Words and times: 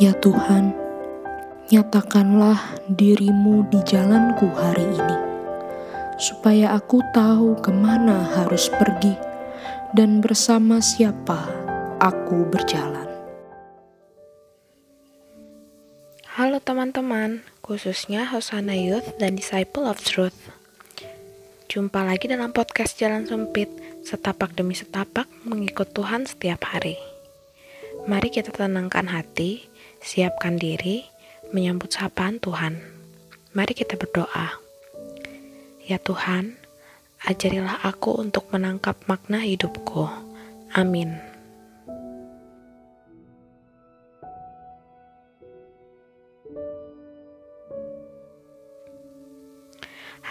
Ya 0.00 0.16
Tuhan, 0.24 0.72
nyatakanlah 1.68 2.80
dirimu 2.88 3.68
di 3.68 3.76
jalanku 3.84 4.48
hari 4.56 4.88
ini, 4.88 5.18
supaya 6.16 6.72
aku 6.80 7.04
tahu 7.12 7.60
ke 7.60 7.68
mana 7.68 8.24
harus 8.24 8.72
pergi 8.72 9.12
dan 9.92 10.24
bersama 10.24 10.80
siapa 10.80 11.44
aku 12.00 12.48
berjalan. 12.48 13.04
Halo 16.40 16.56
teman-teman, 16.64 17.44
khususnya 17.60 18.24
Hosana 18.32 18.72
Youth 18.72 19.20
dan 19.20 19.36
Disciple 19.36 19.84
of 19.84 20.00
Truth. 20.00 20.56
Jumpa 21.68 22.00
lagi 22.00 22.32
dalam 22.32 22.56
podcast 22.56 22.96
Jalan 22.96 23.28
Sempit, 23.28 23.68
setapak 24.08 24.56
demi 24.56 24.72
setapak 24.72 25.28
mengikut 25.44 25.92
Tuhan 25.92 26.24
setiap 26.24 26.64
hari. 26.64 26.96
Mari 28.02 28.34
kita 28.34 28.50
tenangkan 28.50 29.06
hati, 29.06 29.68
siapkan 30.02 30.58
diri, 30.58 31.06
menyambut 31.54 31.94
sapaan 31.94 32.42
Tuhan. 32.42 32.82
Mari 33.54 33.72
kita 33.72 33.94
berdoa. 33.94 34.58
Ya 35.86 36.02
Tuhan, 36.02 36.58
ajarilah 37.22 37.86
aku 37.86 38.18
untuk 38.18 38.50
menangkap 38.50 38.98
makna 39.06 39.38
hidupku. 39.38 40.10
Amin. 40.74 41.32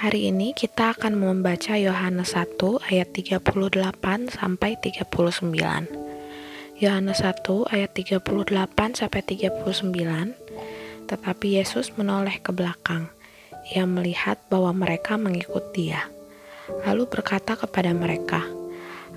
Hari 0.02 0.34
ini 0.34 0.58
kita 0.58 0.98
akan 0.98 1.14
membaca 1.14 1.78
Yohanes 1.78 2.34
1 2.34 2.58
ayat 2.90 3.14
38 3.14 4.34
sampai 4.34 4.74
39. 4.82 6.01
Yohanes 6.82 7.22
1 7.22 7.46
ayat 7.70 7.94
38 7.94 8.26
sampai 8.98 9.22
39. 9.22 9.94
Tetapi 11.06 11.48
Yesus 11.62 11.94
menoleh 11.94 12.42
ke 12.42 12.50
belakang. 12.50 13.06
Ia 13.70 13.86
melihat 13.86 14.42
bahwa 14.50 14.74
mereka 14.74 15.14
mengikut 15.14 15.62
Dia. 15.78 16.10
Lalu 16.90 17.06
berkata 17.06 17.54
kepada 17.54 17.94
mereka, 17.94 18.42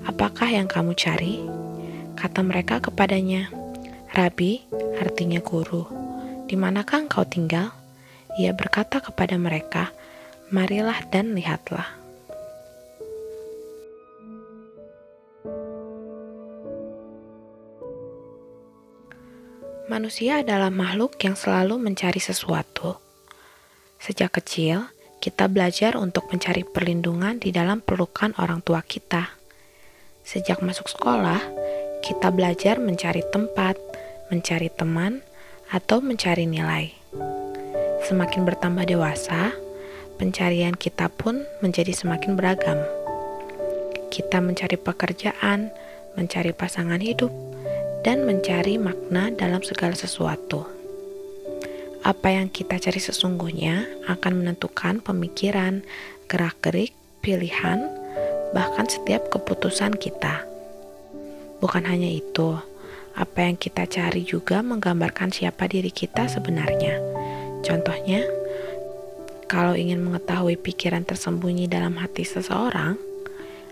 "Apakah 0.04 0.52
yang 0.52 0.68
kamu 0.68 0.92
cari?" 0.92 1.40
Kata 2.20 2.44
mereka 2.44 2.84
kepadanya, 2.84 3.48
"Rabi, 4.12 4.68
artinya 5.00 5.40
guru, 5.40 5.88
di 6.44 6.60
manakah 6.60 7.00
engkau 7.00 7.24
tinggal?" 7.24 7.72
Ia 8.36 8.52
berkata 8.52 9.00
kepada 9.00 9.40
mereka, 9.40 9.88
"Marilah 10.52 11.00
dan 11.08 11.32
lihatlah." 11.32 12.03
Manusia 19.84 20.40
adalah 20.40 20.72
makhluk 20.72 21.20
yang 21.20 21.36
selalu 21.36 21.76
mencari 21.76 22.16
sesuatu. 22.16 22.96
Sejak 24.00 24.40
kecil, 24.40 24.88
kita 25.20 25.44
belajar 25.44 26.00
untuk 26.00 26.24
mencari 26.32 26.64
perlindungan 26.64 27.36
di 27.36 27.52
dalam 27.52 27.84
pelukan 27.84 28.32
orang 28.40 28.64
tua 28.64 28.80
kita. 28.80 29.36
Sejak 30.24 30.64
masuk 30.64 30.88
sekolah, 30.88 31.36
kita 32.00 32.32
belajar 32.32 32.80
mencari 32.80 33.20
tempat, 33.28 33.76
mencari 34.32 34.72
teman, 34.72 35.20
atau 35.68 36.00
mencari 36.00 36.48
nilai. 36.48 36.88
Semakin 38.08 38.48
bertambah 38.48 38.88
dewasa, 38.88 39.52
pencarian 40.16 40.72
kita 40.72 41.12
pun 41.12 41.44
menjadi 41.60 41.92
semakin 41.92 42.40
beragam. 42.40 42.80
Kita 44.08 44.40
mencari 44.40 44.80
pekerjaan, 44.80 45.68
mencari 46.16 46.56
pasangan 46.56 47.04
hidup, 47.04 47.53
dan 48.04 48.28
mencari 48.28 48.76
makna 48.76 49.32
dalam 49.32 49.64
segala 49.64 49.96
sesuatu. 49.96 50.68
Apa 52.04 52.36
yang 52.36 52.52
kita 52.52 52.76
cari 52.76 53.00
sesungguhnya 53.00 53.88
akan 54.04 54.44
menentukan 54.44 55.00
pemikiran, 55.00 55.80
gerak-gerik, 56.28 56.92
pilihan, 57.24 57.88
bahkan 58.52 58.84
setiap 58.84 59.32
keputusan 59.32 59.96
kita. 59.96 60.44
Bukan 61.64 61.88
hanya 61.88 62.12
itu, 62.12 62.60
apa 63.16 63.48
yang 63.48 63.56
kita 63.56 63.88
cari 63.88 64.20
juga 64.20 64.60
menggambarkan 64.60 65.32
siapa 65.32 65.64
diri 65.64 65.88
kita 65.88 66.28
sebenarnya. 66.28 67.00
Contohnya, 67.64 68.20
kalau 69.48 69.72
ingin 69.72 70.04
mengetahui 70.04 70.60
pikiran 70.60 71.08
tersembunyi 71.08 71.72
dalam 71.72 71.96
hati 71.96 72.28
seseorang, 72.28 73.00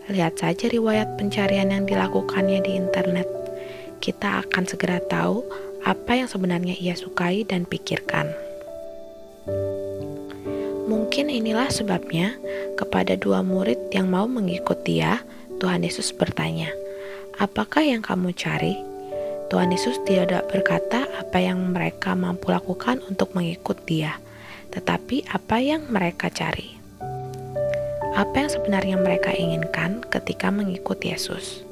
lihat 0.09 0.41
saja 0.41 0.73
riwayat 0.73 1.21
pencarian 1.21 1.69
yang 1.69 1.85
dilakukannya 1.85 2.65
di 2.65 2.81
internet 2.81 3.42
kita 4.03 4.43
akan 4.43 4.67
segera 4.67 4.99
tahu 4.99 5.47
apa 5.87 6.19
yang 6.19 6.27
sebenarnya 6.27 6.75
ia 6.75 6.99
sukai 6.99 7.47
dan 7.47 7.63
pikirkan. 7.63 8.27
Mungkin 10.91 11.31
inilah 11.31 11.71
sebabnya 11.71 12.35
kepada 12.75 13.15
dua 13.15 13.47
murid 13.47 13.79
yang 13.95 14.11
mau 14.11 14.27
mengikut 14.27 14.83
dia, 14.83 15.23
Tuhan 15.63 15.87
Yesus 15.87 16.11
bertanya, 16.11 16.75
"Apakah 17.39 17.87
yang 17.87 18.03
kamu 18.03 18.35
cari?" 18.35 18.75
Tuhan 19.53 19.71
Yesus 19.71 20.01
tidak 20.09 20.49
berkata 20.49 21.05
apa 21.21 21.39
yang 21.39 21.77
mereka 21.77 22.17
mampu 22.17 22.49
lakukan 22.49 23.05
untuk 23.05 23.37
mengikut 23.37 23.77
Dia, 23.85 24.17
tetapi 24.73 25.29
apa 25.29 25.61
yang 25.61 25.93
mereka 25.93 26.33
cari. 26.33 26.73
Apa 28.17 28.33
yang 28.45 28.49
sebenarnya 28.49 28.97
mereka 28.97 29.29
inginkan 29.37 30.01
ketika 30.09 30.49
mengikut 30.49 30.97
Yesus? 31.05 31.69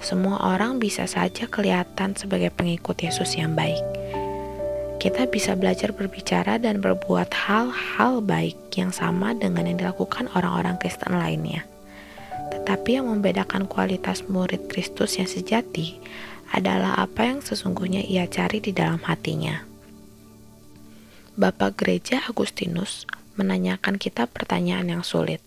Semua 0.00 0.40
orang 0.56 0.80
bisa 0.80 1.04
saja 1.04 1.44
kelihatan 1.44 2.16
sebagai 2.16 2.48
pengikut 2.48 2.96
Yesus 2.96 3.36
yang 3.36 3.52
baik. 3.52 3.84
Kita 5.00 5.28
bisa 5.28 5.56
belajar 5.56 5.96
berbicara 5.96 6.60
dan 6.60 6.84
berbuat 6.84 7.32
hal-hal 7.32 8.20
baik 8.20 8.56
yang 8.76 8.92
sama 8.92 9.32
dengan 9.32 9.64
yang 9.68 9.80
dilakukan 9.80 10.28
orang-orang 10.36 10.76
Kristen 10.76 11.16
lainnya. 11.16 11.64
Tetapi 12.52 13.00
yang 13.00 13.08
membedakan 13.08 13.64
kualitas 13.64 14.24
murid 14.28 14.68
Kristus 14.68 15.16
yang 15.16 15.28
sejati 15.28 15.96
adalah 16.52 17.00
apa 17.00 17.28
yang 17.28 17.40
sesungguhnya 17.40 18.04
ia 18.04 18.28
cari 18.28 18.60
di 18.60 18.76
dalam 18.76 19.00
hatinya. 19.04 19.64
Bapak 21.40 21.80
Gereja 21.80 22.20
Agustinus 22.28 23.08
menanyakan 23.40 23.96
kita 23.96 24.28
pertanyaan 24.28 25.00
yang 25.00 25.04
sulit. 25.06 25.40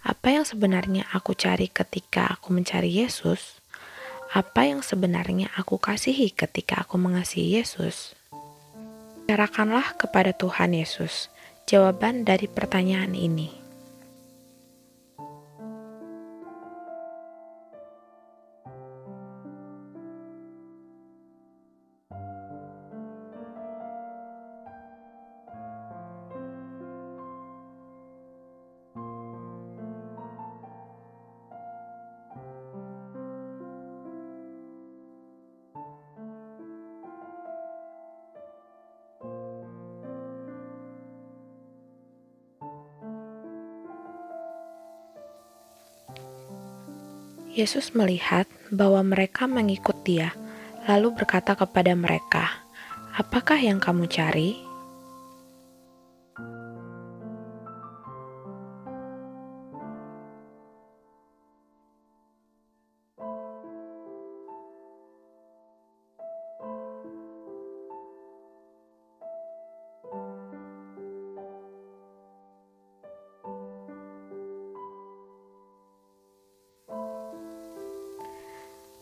Apa 0.00 0.32
yang 0.32 0.48
sebenarnya 0.48 1.04
aku 1.12 1.36
cari 1.36 1.68
ketika 1.68 2.32
aku 2.32 2.56
mencari 2.56 2.88
Yesus? 2.88 3.60
Apa 4.32 4.64
yang 4.64 4.80
sebenarnya 4.80 5.52
aku 5.52 5.76
kasihi 5.76 6.32
ketika 6.32 6.80
aku 6.88 6.96
mengasihi 6.96 7.60
Yesus? 7.60 8.16
Bicarakanlah 9.28 10.00
kepada 10.00 10.32
Tuhan 10.32 10.72
Yesus 10.72 11.28
jawaban 11.68 12.24
dari 12.24 12.48
pertanyaan 12.48 13.12
ini. 13.12 13.59
Yesus 47.60 47.92
melihat 47.92 48.48
bahwa 48.72 49.04
mereka 49.04 49.44
mengikut 49.44 50.00
Dia, 50.00 50.32
lalu 50.88 51.12
berkata 51.12 51.52
kepada 51.52 51.92
mereka, 51.92 52.48
"Apakah 53.12 53.60
yang 53.60 53.76
kamu 53.76 54.08
cari?" 54.08 54.69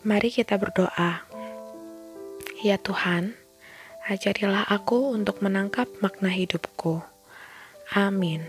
Mari 0.07 0.31
kita 0.31 0.55
berdoa. 0.55 1.27
Ya 2.63 2.79
Tuhan, 2.79 3.35
ajarilah 4.07 4.63
aku 4.71 5.11
untuk 5.11 5.43
menangkap 5.43 5.91
makna 5.99 6.31
hidupku. 6.31 7.03
Amin. 7.91 8.47